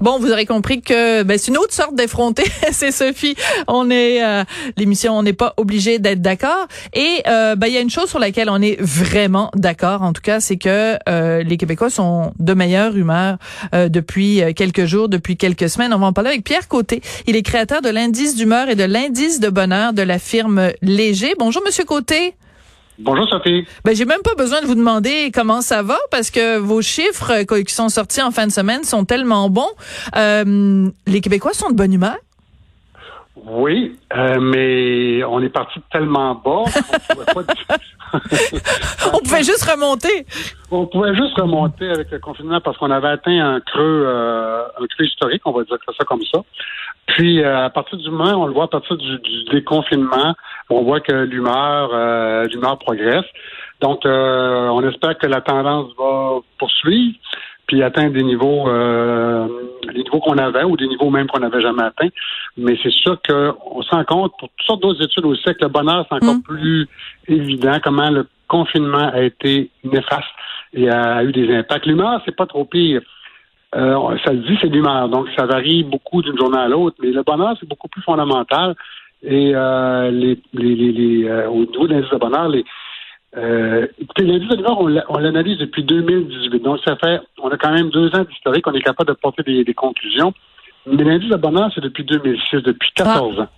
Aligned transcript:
Bon, 0.00 0.18
vous 0.18 0.30
aurez 0.30 0.46
compris 0.46 0.80
que 0.80 1.24
ben, 1.24 1.38
c'est 1.38 1.48
une 1.48 1.58
autre 1.58 1.72
sorte 1.72 1.94
d'effronté. 1.94 2.44
c'est 2.72 2.92
Sophie. 2.92 3.34
On 3.66 3.90
est 3.90 4.24
euh, 4.24 4.44
l'émission, 4.76 5.18
on 5.18 5.22
n'est 5.24 5.32
pas 5.32 5.54
obligé 5.56 5.98
d'être 5.98 6.22
d'accord. 6.22 6.68
Et 6.94 7.22
euh, 7.26 7.56
ben, 7.56 7.66
il 7.66 7.74
y 7.74 7.76
a 7.76 7.80
une 7.80 7.90
chose 7.90 8.08
sur 8.08 8.20
laquelle 8.20 8.48
on 8.48 8.62
est 8.62 8.80
vraiment 8.80 9.50
d'accord, 9.54 10.02
en 10.02 10.12
tout 10.12 10.22
cas, 10.22 10.38
c'est 10.40 10.56
que 10.56 10.96
euh, 11.08 11.42
les 11.42 11.56
Québécois 11.56 11.90
sont 11.90 12.32
de 12.38 12.54
meilleure 12.54 12.96
humeur 12.96 13.38
depuis 13.72 14.42
quelques 14.54 14.84
jours, 14.84 15.08
depuis 15.08 15.36
quelques 15.36 15.68
semaines. 15.68 15.92
On 15.92 15.98
va 15.98 16.06
en 16.06 16.12
parler 16.12 16.30
avec 16.30 16.44
Pierre 16.44 16.68
Côté. 16.68 17.02
Il 17.26 17.36
est 17.36 17.42
créateur 17.42 17.82
de 17.82 17.88
l'indice 17.88 18.36
d'humeur 18.36 18.68
et 18.68 18.76
de 18.76 18.84
l'indice 18.84 19.40
de 19.40 19.48
bonheur 19.48 19.92
de 19.92 20.02
la 20.02 20.18
firme 20.18 20.70
Léger. 20.82 21.34
Bonjour, 21.38 21.62
Monsieur 21.64 21.84
Côté. 21.84 22.34
Bonjour 22.98 23.28
Sophie. 23.28 23.64
Ben 23.84 23.94
j'ai 23.94 24.04
même 24.04 24.22
pas 24.24 24.34
besoin 24.34 24.60
de 24.60 24.66
vous 24.66 24.74
demander 24.74 25.30
comment 25.32 25.60
ça 25.60 25.82
va 25.82 25.98
parce 26.10 26.30
que 26.30 26.58
vos 26.58 26.82
chiffres 26.82 27.30
euh, 27.30 27.62
qui 27.62 27.72
sont 27.72 27.88
sortis 27.88 28.20
en 28.20 28.32
fin 28.32 28.46
de 28.46 28.52
semaine 28.52 28.82
sont 28.82 29.04
tellement 29.04 29.48
bons. 29.48 29.70
Euh, 30.16 30.90
les 31.06 31.20
Québécois 31.20 31.52
sont 31.52 31.70
de 31.70 31.76
bonne 31.76 31.92
humeur? 31.92 32.16
Oui, 33.46 33.96
euh, 34.16 34.40
mais 34.40 35.22
on 35.24 35.40
est 35.40 35.48
parti 35.48 35.80
tellement 35.92 36.34
bas 36.34 36.64
qu'on 37.32 37.42
on 39.14 39.18
pouvait 39.20 39.42
juste 39.42 39.64
remonter. 39.70 40.26
On 40.70 40.86
pouvait 40.86 41.14
juste 41.14 41.38
remonter 41.38 41.88
avec 41.88 42.10
le 42.10 42.18
confinement 42.18 42.60
parce 42.60 42.76
qu'on 42.78 42.90
avait 42.90 43.08
atteint 43.08 43.54
un 43.54 43.60
creux, 43.60 44.04
euh, 44.06 44.64
un 44.80 44.86
creux 44.86 45.06
historique, 45.06 45.42
on 45.44 45.52
va 45.52 45.64
dire 45.64 45.76
ça 45.96 46.04
comme 46.04 46.22
ça. 46.32 46.40
Puis 47.06 47.42
euh, 47.42 47.66
à 47.66 47.70
partir 47.70 47.98
du 47.98 48.10
moment, 48.10 48.42
on 48.42 48.46
le 48.46 48.52
voit 48.52 48.64
à 48.64 48.68
partir 48.68 48.96
du, 48.96 49.18
déconfinement, 49.50 50.34
on 50.70 50.82
voit 50.82 51.00
que 51.00 51.12
l'humeur, 51.12 52.46
l'humeur 52.48 52.78
progresse. 52.78 53.24
Donc, 53.80 54.00
on 54.04 54.88
espère 54.88 55.16
que 55.18 55.26
la 55.26 55.40
tendance 55.40 55.90
va 55.98 56.40
poursuivre 56.58 57.14
puis 57.68 57.82
atteindre 57.82 58.14
des 58.14 58.22
niveaux, 58.22 58.66
euh, 58.66 59.46
les 59.92 60.02
niveaux 60.02 60.20
qu'on 60.20 60.38
avait 60.38 60.64
ou 60.64 60.76
des 60.76 60.88
niveaux 60.88 61.10
même 61.10 61.26
qu'on 61.28 61.38
n'avait 61.38 61.60
jamais 61.60 61.82
atteints. 61.82 62.08
Mais 62.56 62.76
c'est 62.82 62.90
sûr 62.90 63.18
qu'on 63.22 63.82
se 63.82 63.90
rend 63.90 64.04
compte, 64.04 64.32
pour 64.38 64.48
toutes 64.48 64.66
sortes 64.66 64.82
d'autres 64.82 65.04
études 65.04 65.26
aussi, 65.26 65.44
que 65.44 65.60
le 65.60 65.68
bonheur, 65.68 66.06
c'est 66.08 66.16
encore 66.16 66.36
mm. 66.36 66.42
plus 66.42 66.88
évident 67.28 67.78
comment 67.84 68.10
le 68.10 68.26
confinement 68.48 69.10
a 69.12 69.20
été 69.20 69.70
néfaste 69.84 70.24
et 70.72 70.88
a 70.88 71.22
eu 71.22 71.32
des 71.32 71.54
impacts. 71.54 71.84
L'humeur, 71.84 72.22
c'est 72.24 72.34
pas 72.34 72.46
trop 72.46 72.64
pire. 72.64 73.02
Euh, 73.74 74.16
ça 74.24 74.32
le 74.32 74.38
dit, 74.38 74.58
c'est 74.62 74.68
l'humeur. 74.68 75.10
Donc, 75.10 75.26
ça 75.36 75.44
varie 75.44 75.84
beaucoup 75.84 76.22
d'une 76.22 76.38
journée 76.38 76.58
à 76.58 76.68
l'autre. 76.68 76.96
Mais 77.02 77.10
le 77.10 77.22
bonheur, 77.22 77.54
c'est 77.60 77.68
beaucoup 77.68 77.88
plus 77.88 78.02
fondamental. 78.02 78.74
Et 79.22 79.52
euh, 79.54 80.10
les, 80.10 80.40
les, 80.52 80.74
les, 80.74 81.28
euh, 81.28 81.48
au 81.48 81.64
niveau 81.66 81.88
de 81.88 81.94
l'indice 81.94 82.10
de 82.10 82.16
bonheur, 82.16 82.48
les, 82.48 82.64
euh, 83.36 83.86
écoutez, 84.00 84.22
l'indice 84.22 84.48
de 84.48 84.56
bonheur, 84.62 85.04
on 85.08 85.18
l'analyse 85.18 85.58
depuis 85.58 85.82
2018. 85.82 86.62
Donc, 86.62 86.78
ça 86.86 86.96
fait, 86.96 87.20
on 87.42 87.48
a 87.48 87.56
quand 87.56 87.72
même 87.72 87.90
deux 87.90 88.08
ans 88.14 88.24
d'historique, 88.24 88.66
on 88.66 88.74
est 88.74 88.82
capable 88.82 89.08
de 89.08 89.14
porter 89.14 89.42
des, 89.42 89.74
conclusions. 89.74 90.32
Mais 90.86 91.02
l'indice 91.02 91.30
de 91.30 91.36
bonheur, 91.36 91.70
c'est 91.74 91.80
depuis 91.80 92.04
2006, 92.04 92.62
depuis 92.62 92.90
14 92.94 93.36
ah. 93.38 93.42
ans. 93.42 93.48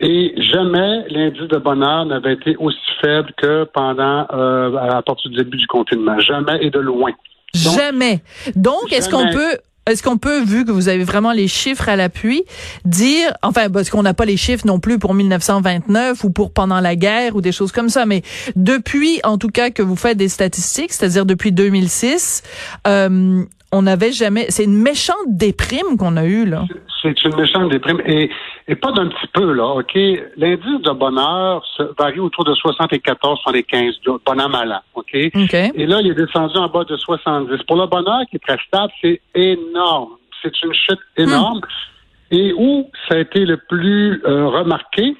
Et 0.00 0.34
jamais 0.38 1.06
l'indice 1.08 1.48
de 1.48 1.58
bonheur 1.58 2.04
n'avait 2.06 2.32
été 2.32 2.56
aussi 2.56 2.78
faible 3.00 3.32
que 3.36 3.64
pendant, 3.64 4.26
à 4.26 5.02
partir 5.06 5.30
du 5.30 5.36
début 5.36 5.56
du 5.56 5.66
confinement. 5.66 6.18
Jamais 6.18 6.58
et 6.62 6.70
de 6.70 6.80
loin. 6.80 7.12
jamais. 7.54 8.22
Donc, 8.56 8.92
est-ce 8.92 9.08
qu'on 9.08 9.30
peut 9.30 9.58
est-ce 9.86 10.02
qu'on 10.02 10.16
peut, 10.16 10.42
vu 10.42 10.64
que 10.64 10.70
vous 10.70 10.88
avez 10.88 11.04
vraiment 11.04 11.32
les 11.32 11.48
chiffres 11.48 11.88
à 11.88 11.96
l'appui, 11.96 12.44
dire, 12.84 13.34
enfin, 13.42 13.68
parce 13.70 13.90
qu'on 13.90 14.02
n'a 14.02 14.14
pas 14.14 14.24
les 14.24 14.36
chiffres 14.36 14.66
non 14.66 14.80
plus 14.80 14.98
pour 14.98 15.14
1929 15.14 16.24
ou 16.24 16.30
pour 16.30 16.52
pendant 16.52 16.80
la 16.80 16.96
guerre 16.96 17.36
ou 17.36 17.40
des 17.40 17.52
choses 17.52 17.72
comme 17.72 17.88
ça, 17.88 18.06
mais 18.06 18.22
depuis, 18.56 19.20
en 19.24 19.38
tout 19.38 19.48
cas, 19.48 19.70
que 19.70 19.82
vous 19.82 19.96
faites 19.96 20.16
des 20.16 20.28
statistiques, 20.28 20.92
c'est-à-dire 20.92 21.26
depuis 21.26 21.52
2006, 21.52 22.42
euh, 22.86 23.44
on 23.74 23.82
n'avait 23.82 24.12
jamais. 24.12 24.46
C'est 24.50 24.64
une 24.64 24.80
méchante 24.80 25.26
déprime 25.26 25.96
qu'on 25.98 26.16
a 26.16 26.24
eue 26.24 26.46
là. 26.46 26.62
C'est 27.02 27.22
une 27.24 27.34
méchante 27.36 27.70
déprime 27.70 28.00
et, 28.06 28.30
et 28.68 28.76
pas 28.76 28.92
d'un 28.92 29.08
petit 29.08 29.26
peu 29.32 29.52
là. 29.52 29.66
Ok, 29.66 29.94
l'indice 30.36 30.80
de 30.82 30.92
bonheur 30.92 31.62
se 31.76 31.82
varie 31.98 32.20
autour 32.20 32.44
de 32.44 32.54
74, 32.54 33.40
75, 33.40 33.94
bonheur 34.24 34.48
malin. 34.48 34.80
Ok? 34.94 35.12
Et 35.12 35.86
là, 35.86 36.00
il 36.00 36.12
est 36.12 36.14
descendu 36.14 36.56
en 36.56 36.68
bas 36.68 36.84
de 36.84 36.96
70. 36.96 37.64
Pour 37.64 37.76
le 37.76 37.86
bonheur 37.86 38.20
qui 38.30 38.36
est 38.36 38.46
très 38.46 38.58
stable, 38.66 38.92
c'est 39.02 39.20
énorme. 39.34 40.12
C'est 40.40 40.54
une 40.62 40.72
chute 40.72 41.00
énorme. 41.16 41.58
Hmm. 41.58 42.36
Et 42.36 42.52
où 42.56 42.88
ça 43.08 43.16
a 43.16 43.18
été 43.18 43.40
le 43.44 43.56
plus 43.56 44.22
euh, 44.24 44.46
remarqué? 44.48 45.16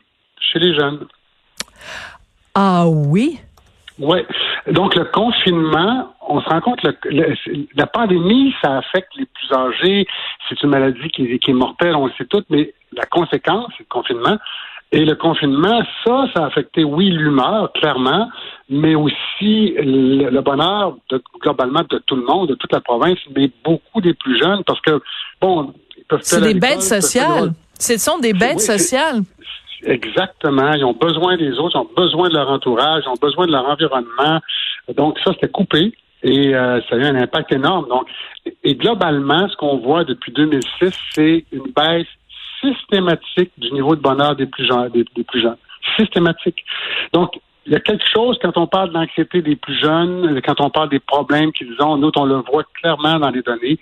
Chez 0.52 0.58
les 0.58 0.74
jeunes. 0.74 1.06
Ah 2.54 2.84
oui? 2.86 3.40
Oui. 3.98 4.18
Donc, 4.70 4.94
le 4.94 5.04
confinement, 5.04 6.13
on 6.28 6.40
se 6.40 6.48
rend 6.48 6.60
compte 6.60 6.80
que 6.80 7.08
la 7.76 7.86
pandémie, 7.86 8.54
ça 8.62 8.78
affecte 8.78 9.14
les 9.16 9.26
plus 9.26 9.52
âgés. 9.52 10.06
C'est 10.48 10.62
une 10.62 10.70
maladie 10.70 11.08
qui, 11.10 11.22
est 11.24 11.52
mortelle, 11.52 11.94
on 11.94 12.06
le 12.06 12.12
sait 12.16 12.24
tout, 12.24 12.42
mais 12.50 12.72
la 12.92 13.06
conséquence, 13.06 13.66
c'est 13.76 13.84
le 13.84 13.88
confinement. 13.88 14.36
Et 14.92 15.04
le 15.04 15.16
confinement, 15.16 15.82
ça, 16.04 16.26
ça 16.34 16.44
a 16.44 16.46
affecté, 16.46 16.84
oui, 16.84 17.10
l'humeur, 17.10 17.72
clairement, 17.72 18.30
mais 18.68 18.94
aussi 18.94 19.74
le, 19.76 20.40
bonheur 20.40 20.96
globalement 21.40 21.80
de 21.90 21.98
tout 21.98 22.16
le 22.16 22.24
monde, 22.24 22.50
de 22.50 22.54
toute 22.54 22.72
la 22.72 22.80
province, 22.80 23.18
mais 23.34 23.50
beaucoup 23.64 24.00
des 24.00 24.14
plus 24.14 24.38
jeunes, 24.38 24.62
parce 24.64 24.80
que, 24.82 25.02
bon, 25.40 25.74
ils 25.96 26.04
peuvent 26.04 26.20
C'est 26.22 26.40
des 26.40 26.54
bêtes 26.54 26.82
sociales. 26.82 27.52
Ce 27.78 27.98
sont 27.98 28.18
des 28.18 28.32
bêtes 28.32 28.60
sociales. 28.60 29.22
Exactement. 29.82 30.72
Ils 30.72 30.84
ont 30.84 30.94
besoin 30.94 31.36
des 31.36 31.58
autres, 31.58 31.76
ils 31.76 31.80
ont 31.80 31.90
besoin 31.96 32.28
de 32.28 32.34
leur 32.34 32.48
entourage, 32.48 33.02
ils 33.04 33.10
ont 33.10 33.18
besoin 33.20 33.46
de 33.46 33.52
leur 33.52 33.68
environnement. 33.68 34.40
Donc, 34.94 35.18
ça, 35.24 35.32
c'était 35.34 35.48
coupé 35.48 35.92
et 36.24 36.54
euh, 36.54 36.80
ça 36.88 36.96
a 36.96 36.98
eu 36.98 37.04
un 37.04 37.16
impact 37.16 37.52
énorme. 37.52 37.86
Donc, 37.88 38.08
et 38.64 38.74
globalement, 38.74 39.46
ce 39.48 39.56
qu'on 39.56 39.76
voit 39.76 40.04
depuis 40.04 40.32
2006, 40.32 40.90
c'est 41.10 41.44
une 41.52 41.70
baisse 41.76 42.06
systématique 42.60 43.52
du 43.58 43.70
niveau 43.72 43.94
de 43.94 44.00
bonheur 44.00 44.34
des 44.34 44.46
plus 44.46 44.66
jeunes. 44.66 44.88
Des, 44.88 45.04
plus 45.04 45.42
jeunes. 45.42 45.58
Systématique. 45.98 46.64
Donc, 47.12 47.38
il 47.66 47.74
y 47.74 47.76
a 47.76 47.80
quelque 47.80 48.04
chose 48.12 48.38
quand 48.40 48.56
on 48.56 48.66
parle 48.66 48.90
d'anxiété 48.92 49.42
des 49.42 49.56
plus 49.56 49.78
jeunes, 49.78 50.40
quand 50.42 50.60
on 50.60 50.70
parle 50.70 50.88
des 50.88 50.98
problèmes 50.98 51.52
qu'ils 51.52 51.76
ont, 51.80 51.98
nous, 51.98 52.10
on 52.16 52.24
le 52.24 52.36
voit 52.36 52.64
clairement 52.80 53.18
dans 53.18 53.30
les 53.30 53.42
données, 53.42 53.78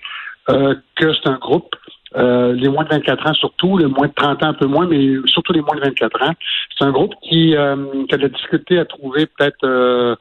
euh, 0.48 0.74
que 0.96 1.14
c'est 1.14 1.28
un 1.28 1.38
groupe 1.38 1.76
euh, 2.16 2.52
les 2.52 2.68
moins 2.68 2.84
de 2.84 2.90
24 2.90 3.26
ans 3.26 3.34
surtout, 3.34 3.78
les 3.78 3.86
moins 3.86 4.06
de 4.06 4.12
30 4.12 4.42
ans 4.42 4.48
un 4.48 4.54
peu 4.54 4.66
moins, 4.66 4.86
mais 4.86 5.16
surtout 5.26 5.52
les 5.52 5.62
moins 5.62 5.76
de 5.76 5.80
24 5.80 6.22
ans. 6.22 6.32
C'est 6.76 6.84
un 6.84 6.90
groupe 6.90 7.14
qui, 7.22 7.56
euh, 7.56 7.76
qui 8.08 8.14
a 8.14 8.18
de 8.18 8.22
la 8.22 8.28
difficulté 8.28 8.78
à 8.78 8.84
trouver 8.84 9.26
peut-être 9.26 9.64
euh, 9.64 10.14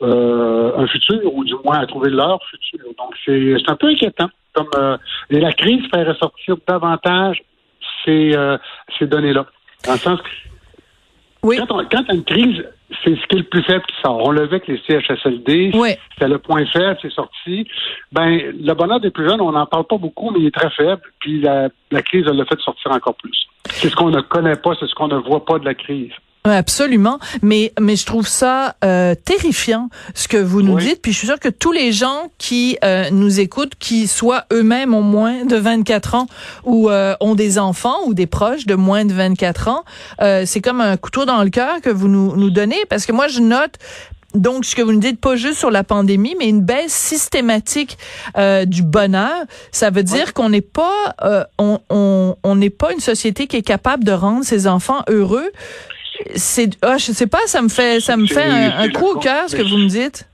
un 0.00 0.86
futur, 0.86 1.34
ou 1.34 1.44
du 1.44 1.54
moins 1.64 1.78
à 1.78 1.86
trouver 1.86 2.10
leur 2.10 2.40
futur. 2.44 2.80
Donc 2.96 3.14
c'est 3.24 3.70
un 3.70 3.76
peu 3.76 3.88
inquiétant. 3.88 4.28
Comme 4.54 4.98
et 5.30 5.40
la 5.40 5.52
crise 5.52 5.82
fait 5.92 6.02
ressortir 6.02 6.56
davantage 6.66 7.42
ces, 8.04 8.32
ces 8.98 9.06
données-là. 9.06 9.46
Dans 9.84 9.92
le 9.92 9.98
sens 9.98 10.20
que 10.20 10.28
oui. 11.42 11.56
quand, 11.58 11.70
on, 11.70 11.84
quand 11.84 12.12
une 12.12 12.24
crise 12.24 12.64
c'est 13.04 13.14
ce 13.14 13.26
qui 13.26 13.36
est 13.36 13.38
le 13.38 13.44
plus 13.44 13.62
faible 13.62 13.84
qui 13.86 13.94
sort. 14.02 14.24
On 14.24 14.30
le 14.30 14.42
vu 14.42 14.54
avec 14.54 14.66
les 14.66 14.80
CHSLD. 14.86 15.72
Oui. 15.74 15.90
C'était 16.14 16.28
le 16.28 16.38
point 16.38 16.64
faible, 16.66 16.98
c'est 17.02 17.12
sorti. 17.12 17.66
Ben, 18.12 18.52
le 18.58 18.72
bonheur 18.74 19.00
des 19.00 19.10
plus 19.10 19.28
jeunes, 19.28 19.40
on 19.40 19.52
n'en 19.52 19.66
parle 19.66 19.84
pas 19.84 19.98
beaucoup, 19.98 20.30
mais 20.30 20.40
il 20.40 20.46
est 20.46 20.54
très 20.54 20.70
faible. 20.70 21.02
Puis 21.20 21.40
la, 21.40 21.68
la 21.90 22.02
crise, 22.02 22.24
elle 22.28 22.36
l'a 22.36 22.46
fait 22.46 22.58
sortir 22.60 22.90
encore 22.92 23.14
plus. 23.14 23.46
C'est 23.66 23.90
ce 23.90 23.96
qu'on 23.96 24.10
ne 24.10 24.20
connaît 24.20 24.56
pas, 24.56 24.72
c'est 24.80 24.86
ce 24.86 24.94
qu'on 24.94 25.08
ne 25.08 25.16
voit 25.16 25.44
pas 25.44 25.58
de 25.58 25.64
la 25.64 25.74
crise. 25.74 26.12
Absolument, 26.50 27.18
mais 27.42 27.72
mais 27.80 27.96
je 27.96 28.06
trouve 28.06 28.26
ça 28.26 28.76
euh, 28.84 29.14
terrifiant 29.14 29.88
ce 30.14 30.28
que 30.28 30.36
vous 30.36 30.62
nous 30.62 30.78
dites. 30.78 31.02
Puis 31.02 31.12
je 31.12 31.18
suis 31.18 31.26
sûre 31.26 31.38
que 31.38 31.48
tous 31.48 31.72
les 31.72 31.92
gens 31.92 32.30
qui 32.38 32.78
euh, 32.84 33.10
nous 33.10 33.40
écoutent, 33.40 33.74
qui 33.78 34.06
soient 34.06 34.44
eux-mêmes 34.52 34.94
au 34.94 35.02
moins 35.02 35.44
de 35.44 35.56
24 35.56 36.14
ans 36.14 36.26
ou 36.64 36.90
euh, 36.90 37.14
ont 37.20 37.34
des 37.34 37.58
enfants 37.58 37.98
ou 38.06 38.14
des 38.14 38.26
proches 38.26 38.66
de 38.66 38.74
moins 38.74 39.04
de 39.04 39.12
24 39.12 39.68
ans, 39.68 39.84
c'est 40.44 40.60
comme 40.60 40.80
un 40.80 40.96
couteau 40.96 41.24
dans 41.24 41.42
le 41.42 41.50
cœur 41.50 41.80
que 41.80 41.90
vous 41.90 42.08
nous 42.08 42.36
nous 42.36 42.50
donnez. 42.50 42.84
Parce 42.88 43.06
que 43.06 43.12
moi 43.12 43.28
je 43.28 43.40
note 43.40 43.78
donc, 44.34 44.66
ce 44.66 44.76
que 44.76 44.82
vous 44.82 44.92
nous 44.92 45.00
dites, 45.00 45.18
pas 45.18 45.36
juste 45.36 45.58
sur 45.58 45.70
la 45.70 45.84
pandémie, 45.84 46.36
mais 46.38 46.50
une 46.50 46.60
baisse 46.60 46.92
systématique 46.92 47.96
du 48.66 48.82
bonheur, 48.82 49.32
ça 49.72 49.88
veut 49.88 50.02
dire 50.02 50.34
qu'on 50.34 50.50
n'est 50.50 50.60
pas, 50.60 51.16
on 51.56 51.78
n'est 51.90 52.34
on, 52.44 52.54
n'est 52.54 52.70
pas 52.70 52.92
une 52.92 53.00
société 53.00 53.46
qui 53.46 53.56
est 53.56 53.62
capable 53.62 54.04
de 54.04 54.12
rendre 54.12 54.44
ses 54.44 54.66
enfants 54.66 55.02
heureux 55.08 55.50
c'est, 56.34 56.70
ah, 56.82 56.98
je 56.98 57.12
sais 57.12 57.26
pas, 57.26 57.46
ça 57.46 57.62
me 57.62 57.68
fait, 57.68 58.00
ça 58.00 58.16
me 58.16 58.26
fait 58.26 58.44
un, 58.44 58.88
coup 58.90 59.12
au 59.12 59.18
cœur 59.18 59.48
ce 59.48 59.56
que 59.56 59.62
vous 59.62 59.78
me 59.78 59.88
dites. 59.88 60.28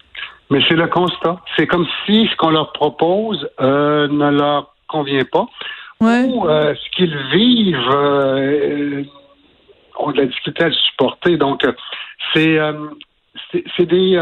Mais 0.51 0.61
c'est 0.69 0.75
le 0.75 0.87
constat. 0.87 1.41
C'est 1.57 1.67
comme 1.67 1.87
si 2.05 2.29
ce 2.31 2.37
qu'on 2.37 2.51
leur 2.51 2.73
propose 2.73 3.49
euh, 3.61 4.09
ne 4.09 4.31
leur 4.31 4.75
convient 4.89 5.25
pas. 5.25 5.47
Ou 6.01 6.47
euh, 6.47 6.75
ce 6.75 6.97
qu'ils 6.97 7.17
vivent 7.33 7.91
euh, 7.95 9.03
ont 9.99 10.11
de 10.11 10.19
la 10.19 10.27
difficulté 10.27 10.65
à 10.65 10.69
le 10.69 10.75
supporter. 10.75 11.37
Donc, 11.37 11.63
c'est 12.35 12.59
c'est 13.77 13.87
des. 13.87 14.17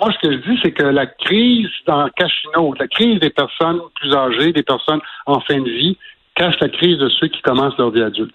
moi, 0.00 0.12
ce 0.12 0.18
que 0.26 0.32
je 0.32 0.38
dis, 0.38 0.58
c'est 0.62 0.72
que 0.72 0.84
la 0.84 1.06
crise 1.06 1.68
dans 1.86 2.08
Cachino, 2.10 2.74
la 2.78 2.88
crise 2.88 3.20
des 3.20 3.30
personnes 3.30 3.80
plus 3.94 4.12
âgées, 4.14 4.52
des 4.52 4.62
personnes 4.62 5.00
en 5.26 5.40
fin 5.40 5.60
de 5.60 5.70
vie, 5.70 5.96
cache 6.34 6.58
la 6.60 6.68
crise 6.68 6.98
de 6.98 7.08
ceux 7.08 7.28
qui 7.28 7.40
commencent 7.42 7.76
leur 7.78 7.90
vie 7.90 8.02
adulte. 8.02 8.34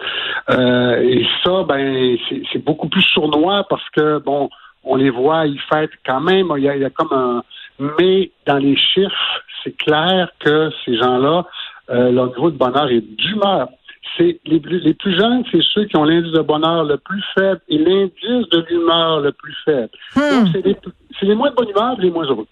Euh, 0.50 1.02
et 1.02 1.26
ça, 1.44 1.64
ben, 1.64 2.18
c'est 2.52 2.64
beaucoup 2.64 2.88
plus 2.88 3.04
sournois 3.04 3.66
parce 3.70 3.88
que, 3.90 4.20
bon, 4.20 4.50
on 4.84 4.96
les 4.96 5.10
voit, 5.10 5.46
ils 5.46 5.60
fêtent 5.72 5.92
quand 6.06 6.22
même. 6.22 6.48
Il 6.58 6.64
y 6.64 6.70
a, 6.70 6.90
comme 6.90 7.12
un, 7.12 7.44
mais 7.80 8.32
dans 8.46 8.58
les 8.58 8.76
chiffres, 8.76 9.44
c'est 9.64 9.76
clair 9.78 10.32
que 10.40 10.70
ces 10.86 10.98
gens-là, 10.98 11.46
euh, 11.90 12.12
leur 12.12 12.28
niveau 12.28 12.52
de 12.52 12.58
bonheur 12.58 12.90
est 12.90 13.02
d'humeur. 13.02 13.70
C'est 14.18 14.40
les, 14.46 14.60
les, 14.60 14.94
plus 14.94 15.18
jeunes, 15.18 15.44
c'est 15.52 15.62
ceux 15.74 15.86
qui 15.86 15.96
ont 15.96 16.04
l'indice 16.04 16.32
de 16.32 16.42
bonheur 16.42 16.84
le 16.84 16.98
plus 16.98 17.24
faible 17.38 17.62
et 17.70 17.78
l'indice 17.78 18.50
de 18.50 18.66
l'humeur 18.70 19.22
le 19.22 19.32
plus 19.32 19.56
faible. 19.66 19.90
Hmm. 20.16 20.20
Donc, 20.20 20.48
c'est 20.52 20.66
les, 20.66 20.76
les 21.22 21.36
moins 21.36 21.52
de 21.52 21.56
bonne 21.56 21.70
humeur 21.70 21.96
les 22.00 22.10
moins 22.10 22.26
heureux 22.26 22.48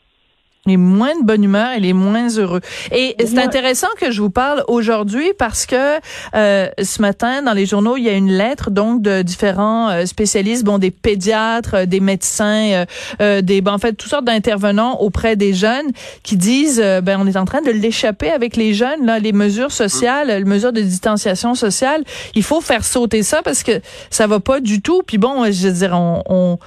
les 0.68 0.78
moins 0.78 1.18
de 1.20 1.26
bonne 1.26 1.44
humeur 1.44 1.72
et 1.76 1.80
les 1.80 1.94
moins 1.94 2.30
heureux. 2.38 2.62
Et 2.92 3.16
c'est 3.20 3.40
intéressant 3.40 3.88
que 4.00 4.12
je 4.12 4.22
vous 4.22 4.30
parle 4.30 4.64
aujourd'hui 4.68 5.32
parce 5.38 5.66
que 5.66 6.00
euh, 6.36 6.70
ce 6.82 7.02
matin 7.02 7.42
dans 7.42 7.54
les 7.54 7.66
journaux 7.66 7.98
il 7.98 8.04
y 8.04 8.10
a 8.10 8.14
une 8.14 8.32
lettre 8.32 8.70
donc 8.70 9.02
de 9.02 9.22
différents 9.22 9.90
euh, 9.90 10.06
spécialistes, 10.06 10.64
bon 10.64 10.78
des 10.78 10.92
pédiatres, 10.92 11.76
euh, 11.76 11.86
des 11.86 12.00
médecins, 12.00 12.86
euh, 13.22 13.42
des 13.42 13.62
ben, 13.62 13.74
en 13.74 13.78
fait 13.78 13.94
toutes 13.94 14.10
sortes 14.10 14.26
d'intervenants 14.26 15.00
auprès 15.00 15.36
des 15.36 15.54
jeunes 15.54 15.92
qui 16.24 16.38
disent 16.38 16.80
ben 17.04 17.18
on 17.20 17.28
est 17.28 17.38
en 17.38 17.46
train 17.46 17.62
de 17.62 17.72
l'échapper 17.72 18.30
avec 18.30 18.56
les 18.56 18.74
jeunes 18.74 19.06
là, 19.06 19.20
les 19.20 19.32
mesures 19.32 19.72
sociales, 19.72 20.28
les 20.28 20.44
mesures 20.44 20.74
de 20.74 20.82
distanciation 20.82 21.56
sociale, 21.56 22.04
il 22.36 22.44
faut 22.44 22.62
faire 22.62 22.84
sauter 22.84 23.24
ça 23.24 23.42
parce 23.42 23.64
que 23.64 23.82
ça 24.10 24.28
va 24.28 24.40
pas 24.40 24.60
du 24.60 24.82
tout. 24.82 25.02
Puis 25.06 25.18
bon, 25.18 25.46
je 25.50 25.68
veux 25.68 25.74
dire 25.74 25.92
on, 25.94 26.24
on 26.30 26.60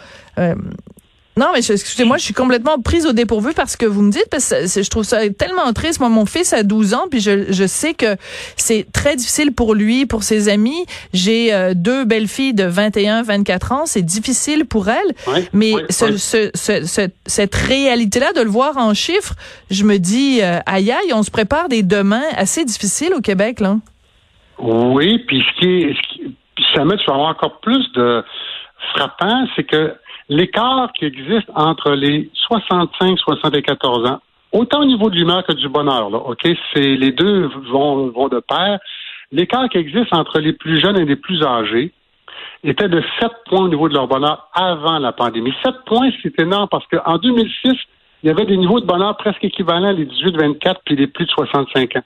non, 1.37 1.47
mais 1.55 1.61
excusez-moi, 1.61 2.19
je 2.19 2.25
suis 2.25 2.35
complètement 2.35 2.79
prise 2.81 3.07
au 3.07 3.13
dépourvu 3.13 3.53
parce 3.55 3.77
que 3.77 3.87
vous 3.87 4.03
me 4.03 4.11
dites, 4.11 4.29
parce 4.31 4.51
que 4.51 4.83
je 4.83 4.91
trouve 4.91 5.05
ça 5.05 5.29
tellement 5.31 5.73
triste. 5.73 6.01
Moi, 6.01 6.09
mon 6.09 6.27
fils 6.27 6.53
a 6.53 6.65
12 6.65 6.93
ans, 6.95 7.05
puis 7.09 7.21
je, 7.21 7.53
je 7.53 7.67
sais 7.67 7.95
que 7.95 8.17
c'est 8.57 8.87
très 8.93 9.15
difficile 9.15 9.53
pour 9.53 9.75
lui, 9.75 10.07
pour 10.07 10.25
ses 10.25 10.49
amis. 10.49 10.85
J'ai 11.15 11.55
euh, 11.55 11.73
deux 11.75 12.05
belles 12.05 12.27
filles 12.27 12.53
de 12.53 12.65
21, 12.65 13.23
24 13.23 13.73
ans. 13.73 13.87
C'est 13.87 14.03
difficile 14.03 14.67
pour 14.67 14.89
elles. 14.89 15.47
mais 15.53 15.73
ce, 15.89 16.17
Ce, 16.17 16.51
ce, 16.55 17.09
cette 17.27 17.55
réalité-là, 17.55 18.33
de 18.33 18.43
le 18.43 18.51
voir 18.51 18.77
en 18.77 18.93
chiffres, 18.93 19.35
je 19.71 19.85
me 19.85 19.99
dis, 19.99 20.41
euh, 20.43 20.59
aïe 20.67 20.91
aïe, 20.91 21.13
on 21.15 21.23
se 21.23 21.31
prépare 21.31 21.69
des 21.69 21.83
demain 21.83 22.23
assez 22.37 22.65
difficiles 22.65 23.15
au 23.15 23.21
Québec, 23.21 23.61
là. 23.61 23.77
Oui, 24.59 25.19
puis 25.27 25.43
ce 25.43 25.61
qui, 25.61 25.67
est, 25.67 25.95
ce 25.95 26.15
qui 26.15 26.37
ça 26.75 26.85
met 26.85 26.97
encore 27.09 27.61
plus 27.61 27.91
de 27.95 28.23
frappant, 28.95 29.47
c'est 29.57 29.65
que 29.65 29.95
l'écart 30.31 30.93
qui 30.95 31.05
existe 31.05 31.51
entre 31.55 31.91
les 31.93 32.31
65 32.35 33.13
et 33.13 33.17
74 33.17 34.09
ans, 34.09 34.21
autant 34.53 34.81
au 34.81 34.85
niveau 34.87 35.11
de 35.11 35.17
l'humeur 35.17 35.45
que 35.45 35.53
du 35.53 35.69
bonheur, 35.69 36.09
là, 36.09 36.19
OK? 36.19 36.49
C'est, 36.73 36.97
les 36.97 37.11
deux 37.11 37.51
vont, 37.71 38.09
vont 38.09 38.29
de 38.29 38.41
pair. 38.41 38.79
L'écart 39.33 39.69
qui 39.69 39.79
existe 39.79 40.15
entre 40.15 40.41
les 40.41 40.53
plus 40.53 40.81
jeunes 40.81 40.99
et 40.99 41.05
les 41.05 41.17
plus 41.17 41.43
âgés 41.43 41.93
était 42.63 42.89
de 42.89 43.03
7 43.21 43.31
points 43.47 43.65
au 43.65 43.69
niveau 43.69 43.89
de 43.89 43.95
leur 43.95 44.07
bonheur 44.07 44.49
avant 44.55 44.99
la 44.99 45.13
pandémie. 45.13 45.53
7 45.65 45.75
points, 45.87 46.11
c'est 46.23 46.39
énorme 46.41 46.69
parce 46.71 46.87
qu'en 46.87 47.19
2006, 47.19 47.73
il 48.23 48.27
y 48.27 48.31
avait 48.31 48.45
des 48.45 48.57
niveaux 48.57 48.81
de 48.81 48.87
bonheur 48.87 49.17
presque 49.17 49.43
équivalents 49.45 49.93
les 49.93 50.05
18-24 50.07 50.77
puis 50.85 50.97
les 50.97 51.07
plus 51.07 51.25
de 51.25 51.31
65 51.31 51.97
ans. 51.97 52.03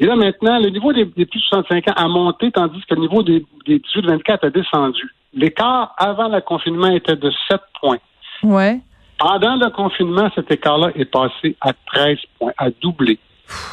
Et 0.00 0.06
là, 0.06 0.16
maintenant, 0.16 0.58
le 0.58 0.70
niveau 0.70 0.92
des, 0.92 1.04
plus 1.04 1.24
de 1.24 1.44
65 1.44 1.88
ans 1.88 1.94
a 1.96 2.08
monté, 2.08 2.50
tandis 2.50 2.80
que 2.88 2.94
le 2.94 3.02
niveau 3.02 3.22
des, 3.22 3.44
des 3.66 3.78
18-24 3.78 4.46
a 4.46 4.50
descendu. 4.50 5.14
L'écart 5.34 5.94
avant 5.98 6.28
le 6.28 6.40
confinement 6.40 6.88
était 6.88 7.16
de 7.16 7.30
7 7.48 7.60
points. 7.80 7.98
Ouais. 8.42 8.80
Pendant 9.18 9.54
le 9.54 9.70
confinement, 9.70 10.28
cet 10.34 10.50
écart-là 10.50 10.90
est 10.96 11.04
passé 11.04 11.56
à 11.60 11.72
13 11.94 12.18
points, 12.38 12.52
à 12.58 12.70
doubler. 12.70 13.18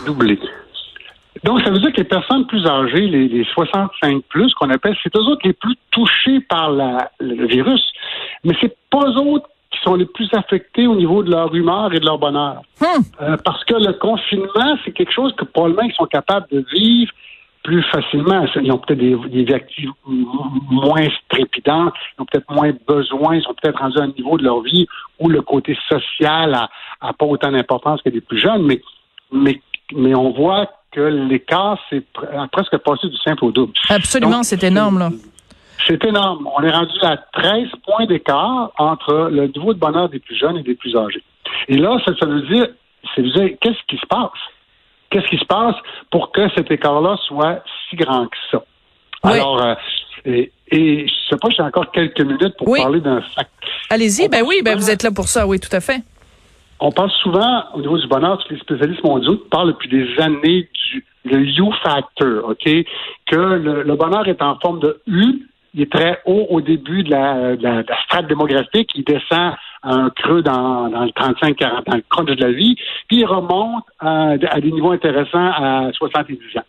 Doublé. 0.06 0.38
Donc, 1.44 1.62
ça 1.62 1.72
veut 1.72 1.80
dire 1.80 1.92
que 1.92 1.98
les 1.98 2.04
personnes 2.04 2.46
plus 2.48 2.66
âgées, 2.68 3.08
les, 3.08 3.46
65 3.46 4.24
plus, 4.30 4.54
qu'on 4.54 4.70
appelle, 4.70 4.96
c'est 5.02 5.16
eux 5.16 5.22
autres 5.22 5.42
les 5.46 5.54
plus 5.54 5.76
touchés 5.90 6.42
par 6.42 6.72
le 6.72 7.48
virus. 7.48 7.82
Mais 8.44 8.54
c'est 8.62 8.76
pas 8.90 9.00
eux 9.08 9.18
autres 9.18 9.50
qui 9.72 9.80
sont 9.84 9.96
les 9.96 10.06
plus 10.06 10.30
affectés 10.34 10.88
au 10.88 10.96
niveau 10.96 11.24
de 11.24 11.32
leur 11.32 11.54
humeur 11.54 11.94
et 11.94 12.00
de 12.00 12.06
leur 12.06 12.18
bonheur. 12.18 12.62
Hmm. 12.82 13.02
Euh, 13.22 13.38
parce 13.44 13.64
que 13.66 13.76
le 13.76 13.94
confinement, 13.94 14.78
c'est 14.84 14.92
quelque 14.92 15.14
chose 15.14 15.34
que 15.36 15.46
probablement 15.46 15.84
ils 15.84 15.94
sont 15.94 16.06
capables 16.06 16.48
de 16.52 16.66
vivre 16.74 17.12
plus 17.64 17.84
facilement. 17.84 18.46
Ils 18.62 18.72
ont 18.72 18.80
peut-être 18.80 19.00
des, 19.00 19.44
des 19.44 19.54
actifs 19.54 19.90
moins 20.06 21.08
strépidantes, 21.26 21.94
ils 22.18 22.22
ont 22.22 22.26
peut-être 22.26 22.52
moins 22.52 22.72
besoin, 22.88 23.36
ils 23.36 23.44
sont 23.44 23.54
peut-être 23.62 23.80
rendus 23.80 24.00
à 24.00 24.04
un 24.04 24.14
niveau 24.18 24.38
de 24.38 24.44
leur 24.44 24.62
vie 24.62 24.88
où 25.20 25.30
le 25.30 25.42
côté 25.42 25.78
social 25.88 26.56
a, 27.02 27.14
pas 27.14 27.26
autant 27.26 27.52
d'importance 27.52 28.02
que 28.02 28.10
les 28.10 28.22
plus 28.22 28.40
jeunes, 28.40 28.64
mais, 28.64 28.82
mais, 29.32 29.62
mais 29.94 30.16
on 30.16 30.32
voit 30.32 30.68
que 30.92 31.02
l'écart 31.02 31.78
c'est 31.90 32.04
presque 32.52 32.78
passé 32.78 33.08
du 33.08 33.18
simple 33.18 33.46
au 33.46 33.52
double. 33.52 33.74
Absolument, 33.90 34.42
c'est 34.42 34.64
énorme, 34.64 34.98
là. 34.98 35.10
C'est 35.90 36.06
énorme. 36.06 36.48
On 36.56 36.62
est 36.62 36.72
rendu 36.72 36.98
à 37.02 37.18
13 37.18 37.68
points 37.84 38.06
d'écart 38.06 38.72
entre 38.78 39.30
le 39.32 39.48
niveau 39.48 39.74
de 39.74 39.80
bonheur 39.80 40.08
des 40.10 40.20
plus 40.20 40.38
jeunes 40.38 40.58
et 40.58 40.64
des 40.64 40.76
plus 40.76 40.96
âgés. 40.96 41.24
Et 41.68 41.78
là, 41.78 41.98
ça, 42.06 42.14
ça 42.20 42.28
veut 42.28 42.42
dire, 42.44 42.68
qu'est-ce 43.16 43.84
qui 43.88 43.98
se 43.98 44.06
passe? 44.08 44.30
Qu'est-ce 45.10 45.28
qui 45.28 45.38
se 45.38 45.46
passe 45.46 45.76
pour 46.12 46.32
que 46.32 46.48
cet 46.56 46.70
écart-là 46.70 47.18
soit 47.28 47.64
si 47.90 47.96
grand 47.96 48.28
que 48.28 48.38
ça? 48.52 48.64
Alors, 49.24 49.62
euh, 49.64 49.74
et, 50.26 50.52
et, 50.72 51.08
je 51.08 51.14
sais 51.30 51.38
pas, 51.38 51.50
j'ai 51.50 51.64
encore 51.64 51.92
quelques 51.92 52.22
minutes 52.22 52.56
pour 52.58 52.76
parler 52.76 53.02
d'un 53.02 53.22
fact. 53.22 53.50
Allez-y, 53.90 54.30
ben 54.30 54.44
oui, 54.46 54.62
ben 54.64 54.78
vous 54.78 54.92
êtes 54.92 55.02
là 55.02 55.12
pour 55.12 55.28
ça, 55.28 55.48
oui, 55.48 55.60
tout 55.60 55.76
à 55.76 55.80
fait. 55.80 56.02
On 56.80 56.92
parle 56.92 57.12
souvent, 57.24 57.64
au 57.74 57.80
niveau 57.80 57.98
du 57.98 58.08
bonheur, 58.08 58.38
tous 58.38 58.54
les 58.54 58.60
spécialistes 58.60 59.04
mondiaux 59.04 59.38
parlent 59.50 59.70
depuis 59.70 59.90
des 59.90 60.08
années 60.22 60.70
du 60.92 61.06
le 61.26 61.42
U 61.42 61.74
factor, 61.84 62.50
OK? 62.50 62.70
Que 63.26 63.36
le, 63.36 63.96
bonheur 63.96 64.28
est 64.28 64.42
en 64.42 64.58
forme 64.60 64.80
de 64.80 65.02
U, 65.08 65.49
il 65.74 65.82
est 65.82 65.92
très 65.92 66.22
haut 66.26 66.48
au 66.50 66.62
début 66.62 67.04
de 67.04 67.12
la, 67.12 67.56
de 67.56 67.64
la, 67.64 67.84
strate 68.06 68.28
démographique, 68.28 68.92
il 68.96 69.04
descend 69.04 69.54
un 69.84 70.10
creux 70.10 70.42
dans, 70.42 70.90
dans 70.90 71.06
le 71.06 71.12
35-40 71.12 71.86
dans 71.86 71.96
le 71.96 72.04
crunch 72.10 72.30
de 72.30 72.44
la 72.44 72.52
vie, 72.52 72.76
puis 73.08 73.20
il 73.20 73.26
remonte 73.26 73.86
à, 74.00 74.38
des 74.38 74.72
niveaux 74.72 74.92
intéressants 74.92 75.52
à 75.52 75.92
70 75.94 76.38
ans. 76.58 76.64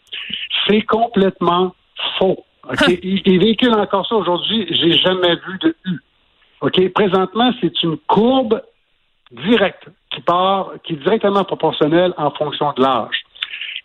C'est 0.66 0.82
complètement 0.82 1.74
faux. 2.18 2.44
Okay? 2.70 3.00
il, 3.02 3.38
véhicule 3.40 3.74
encore 3.74 4.06
ça 4.06 4.14
aujourd'hui. 4.14 4.66
J'ai 4.70 4.92
jamais 4.92 5.34
vu 5.34 5.58
de 5.60 5.74
U. 5.86 6.00
OK? 6.60 6.92
Présentement, 6.92 7.52
c'est 7.60 7.82
une 7.82 7.96
courbe 8.06 8.62
directe 9.32 9.88
qui 10.12 10.20
part, 10.20 10.72
qui 10.84 10.94
est 10.94 10.96
directement 10.96 11.44
proportionnelle 11.44 12.12
en 12.16 12.30
fonction 12.30 12.72
de 12.76 12.82
l'âge. 12.82 13.24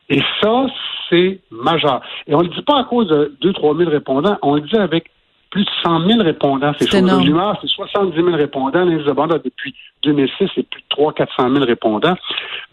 Et 0.09 0.21
ça, 0.41 0.65
c'est 1.09 1.39
majeur. 1.51 2.01
Et 2.27 2.35
on 2.35 2.39
ne 2.39 2.47
le 2.47 2.49
dit 2.49 2.61
pas 2.61 2.79
à 2.79 2.83
cause 2.83 3.07
de 3.07 3.35
2-3 3.41 3.77
000 3.77 3.89
répondants, 3.89 4.37
on 4.41 4.55
le 4.55 4.61
dit 4.61 4.77
avec 4.77 5.11
plus 5.49 5.63
de 5.63 5.69
100 5.83 6.07
000 6.07 6.21
répondants. 6.21 6.73
C'est 6.77 6.89
chose 6.89 7.23
l'humeur, 7.23 7.57
c'est 7.61 7.67
70 7.67 8.15
000 8.15 8.35
répondants. 8.35 8.83
L'indice 8.83 9.05
de 9.05 9.11
bonheur, 9.13 9.39
depuis 9.43 9.73
2006, 10.03 10.49
c'est 10.53 10.67
plus 10.69 10.81
de 10.81 10.87
300 10.89 11.11
400 11.13 11.53
000 11.53 11.65
répondants. 11.65 12.15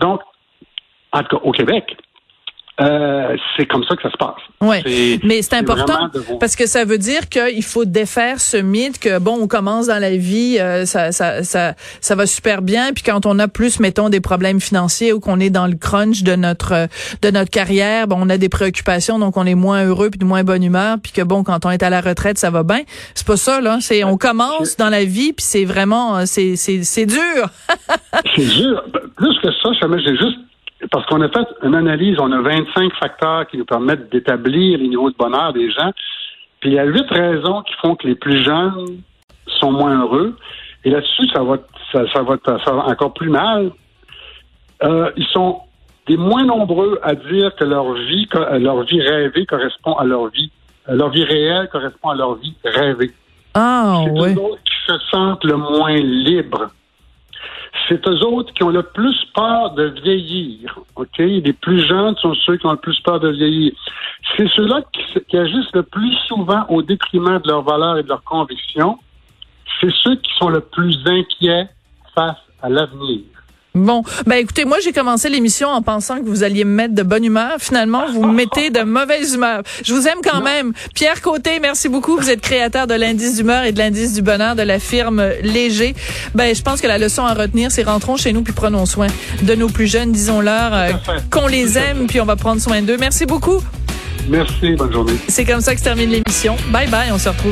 Donc, 0.01 0.21
en 1.13 1.21
tout 1.23 1.37
cas, 1.37 1.43
au 1.45 1.53
Québec, 1.53 1.97
euh, 2.83 3.37
c'est 3.57 3.67
comme 3.67 3.85
ça 3.85 3.95
que 3.95 4.03
ça 4.03 4.11
se 4.11 4.17
passe. 4.17 4.41
Oui, 4.61 5.21
mais 5.23 5.43
c'est 5.43 5.55
important 5.55 6.11
parce 6.41 6.57
que 6.57 6.67
ça 6.67 6.85
veut 6.85 6.99
dire 6.99 7.29
qu'il 7.29 7.63
faut 7.63 7.85
défaire 7.85 8.41
ce 8.41 8.57
mythe 8.57 8.99
que 8.99 9.19
bon, 9.19 9.39
on 9.41 9.47
commence 9.47 9.87
dans 9.87 10.01
la 10.01 10.17
vie, 10.17 10.59
euh, 10.59 10.85
ça, 10.85 11.13
ça, 11.13 11.43
ça, 11.45 11.75
ça 12.01 12.15
va 12.15 12.27
super 12.27 12.63
bien, 12.63 12.93
puis 12.93 13.03
quand 13.05 13.27
on 13.27 13.39
a 13.39 13.49
plus, 13.49 13.79
mettons, 13.79 14.09
des 14.09 14.21
problèmes 14.21 14.61
financiers 14.61 15.13
ou 15.13 15.21
qu'on 15.21 15.39
est 15.39 15.51
dans 15.51 15.67
le 15.67 15.75
crunch 15.75 16.23
de 16.23 16.35
notre 16.35 16.89
de 17.23 17.31
notre 17.31 17.51
carrière, 17.51 18.09
bon, 18.09 18.17
on 18.21 18.31
a 18.31 18.39
des 18.39 18.49
préoccupations, 18.49 19.19
donc 19.19 19.37
on 19.37 19.47
est 19.47 19.55
moins 19.55 19.85
heureux 19.85 20.11
puis 20.11 20.19
de 20.19 20.25
moins 20.25 20.43
bonne 20.43 20.65
humeur, 20.65 20.97
puis 21.03 21.13
que 21.13 21.23
bon, 21.23 21.45
quand 21.45 21.65
on 21.67 21.71
est 21.71 21.83
à 21.83 21.91
la 21.91 22.01
retraite, 22.01 22.39
ça 22.39 22.51
va 22.51 22.63
bien. 22.63 22.81
C'est 23.15 23.27
pas 23.27 23.37
ça 23.37 23.61
là. 23.61 23.79
C'est 23.81 24.03
on 24.05 24.17
commence 24.17 24.77
dans 24.77 24.89
la 24.89 25.05
vie, 25.05 25.33
puis 25.33 25.45
c'est 25.45 25.65
vraiment, 25.65 26.27
c'est 26.27 26.57
c'est 26.57 26.83
c'est 26.83 27.07
dur. 27.07 27.49
c'est 28.37 28.47
dur. 28.47 28.83
Plus 29.17 29.39
que 29.41 29.49
ça, 29.63 29.71
ça 29.81 29.87
j'ai 30.05 30.17
juste 30.17 30.39
parce 30.93 31.07
qu'on 31.07 31.23
a 31.23 31.29
fait 31.31 31.49
une 31.63 31.75
analyse, 31.75 32.17
on 32.21 32.31
a 32.33 32.41
25 32.43 32.93
facteurs 33.01 33.47
qui 33.47 33.57
nous 33.57 33.65
permettent 33.65 34.13
d'établir 34.13 34.79
les 34.79 34.89
niveaux 34.89 35.11
de 35.11 35.17
bonheur 35.17 35.55
des 35.55 35.71
gens. 35.71 35.91
Puis 36.61 36.71
il 36.71 36.75
y 36.75 36.79
a 36.79 36.85
huit 36.85 37.11
raisons 37.11 37.63
qui 37.63 37.73
font 37.81 37.97
que 37.97 38.07
les 38.07 38.15
plus 38.15 38.45
jeunes 38.45 38.99
sont 39.59 39.73
moins 39.73 40.03
heureux. 40.03 40.37
Et 40.85 40.91
là-dessus, 40.91 41.27
ça 41.35 41.43
va, 41.43 41.57
ça, 41.93 42.23
va, 42.23 42.37
ça 42.45 42.73
va 42.73 42.85
encore 42.87 43.15
plus 43.15 43.31
mal. 43.31 43.71
Euh, 44.85 45.11
ils 45.17 45.27
sont 45.29 45.61
des 46.07 46.19
moins 46.19 46.45
nombreux 46.45 46.99
à 47.03 47.15
dire 47.15 47.55
que 47.57 47.65
leur 47.65 47.95
vie, 47.95 48.29
leur 48.59 48.83
vie 48.83 49.01
rêvée 49.01 49.47
correspond 49.47 49.95
à 49.95 50.05
leur 50.05 50.29
vie, 50.29 50.51
leur 50.89 51.09
vie 51.09 51.25
réelle 51.25 51.69
correspond 51.71 52.11
à 52.11 52.17
leur 52.17 52.35
vie 52.35 52.55
rêvée. 52.65 53.13
Ah, 53.55 54.03
C'est 54.05 54.11
oui. 54.21 54.35
qui 54.35 54.75
se 54.87 54.99
sentent 55.11 55.45
le 55.45 55.57
moins 55.57 55.97
libres 55.97 56.71
c'est 57.89 58.07
eux 58.07 58.25
autres 58.27 58.53
qui 58.55 58.63
ont 58.63 58.71
le 58.71 58.83
plus 58.83 59.17
peur 59.35 59.73
de 59.73 59.85
vieillir. 60.03 60.79
OK? 60.97 61.19
Les 61.19 61.53
plus 61.53 61.87
jeunes 61.87 62.17
sont 62.17 62.35
ceux 62.35 62.57
qui 62.57 62.67
ont 62.67 62.73
le 62.73 62.79
plus 62.79 62.99
peur 63.01 63.21
de 63.21 63.29
vieillir. 63.29 63.73
C'est 64.37 64.49
ceux-là 64.49 64.83
qui, 64.93 65.37
agissent 65.37 65.73
le 65.73 65.83
plus 65.83 66.15
souvent 66.27 66.65
au 66.69 66.83
détriment 66.83 67.39
de 67.39 67.49
leurs 67.49 67.63
valeurs 67.63 67.99
et 67.99 68.03
de 68.03 68.09
leurs 68.09 68.25
convictions. 68.25 68.99
C'est 69.81 69.93
ceux 70.03 70.17
qui 70.17 70.33
sont 70.39 70.49
le 70.49 70.61
plus 70.61 70.97
inquiets 71.07 71.69
face 72.15 72.37
à 72.63 72.69
l'avenir. 72.69 73.23
Bon, 73.75 74.03
ben 74.27 74.37
écoutez, 74.37 74.67
moi 74.67 74.77
j'ai 74.85 74.93
commencé 74.93 75.31
l'émission 75.31 75.69
en 75.69 75.81
pensant 75.81 76.19
que 76.19 76.27
vous 76.27 76.43
alliez 76.43 76.65
me 76.65 76.75
mettre 76.75 76.95
de 76.95 77.03
bonne 77.03 77.25
humeur. 77.25 77.55
Finalement, 77.59 78.05
vous 78.13 78.25
me 78.25 78.35
mettez 78.35 78.69
de 78.69 78.81
mauvaise 78.81 79.35
humeur. 79.35 79.63
Je 79.83 79.95
vous 79.95 80.07
aime 80.07 80.19
quand 80.23 80.43
même. 80.43 80.75
Pierre 80.95 81.23
Côté, 81.23 81.59
merci 81.59 81.89
beaucoup. 81.89 82.19
Vous 82.19 82.29
êtes 82.29 82.43
créateur 82.43 82.87
de 82.87 82.95
l'indice 82.95 83.37
d'humeur 83.37 83.65
et 83.65 83.73
de 83.73 83.79
l'indice 83.79 84.13
du 84.13 84.21
bonheur 84.21 84.57
de 84.57 84.63
la 84.63 84.79
firme 84.79 85.25
Léger. 85.43 85.95
Ben 86.35 86.55
je 86.55 86.61
pense 86.61 86.83
que 86.83 86.87
la 86.87 86.99
leçon 86.99 87.25
à 87.25 87.33
retenir, 87.33 87.73
c'est 87.73 87.85
rentrons 87.85 88.19
chez 88.19 88.35
nous 88.35 88.43
puis 88.43 88.53
prenons 88.53 88.85
soin 88.85 89.07
de 89.43 89.55
nos 89.55 89.69
plus 89.69 89.87
jeunes, 89.87 90.13
disons-leur 90.13 90.75
euh, 90.75 90.91
qu'on 91.31 91.47
les 91.47 91.79
aime 91.79 92.07
puis 92.07 92.21
on 92.21 92.27
va 92.27 92.37
prendre 92.37 92.61
soin 92.61 92.83
d'eux. 92.83 92.99
Merci 92.99 93.25
beaucoup. 93.25 93.63
Merci, 94.29 94.75
bonne 94.77 94.93
journée. 94.93 95.15
C'est 95.29 95.45
comme 95.45 95.61
ça 95.61 95.73
que 95.73 95.81
se 95.81 95.85
termine 95.85 96.11
l'émission. 96.11 96.57
Bye 96.69 96.89
bye, 96.89 97.11
on 97.11 97.19
se 97.19 97.29
retrouve 97.29 97.51